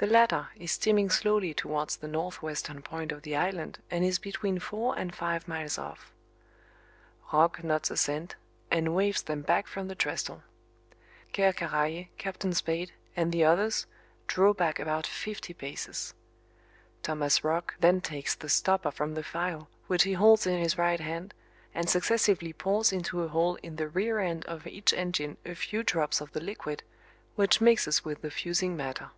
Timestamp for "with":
28.04-28.22